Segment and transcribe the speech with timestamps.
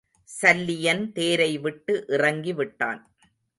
[0.29, 3.01] சல்லியன் தேரை விட்டு இறங்கி விட்டான்.